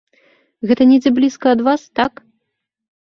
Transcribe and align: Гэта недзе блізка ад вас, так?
Гэта 0.71 0.87
недзе 0.93 1.13
блізка 1.17 1.53
ад 1.57 1.61
вас, 1.67 1.81
так? 2.01 2.13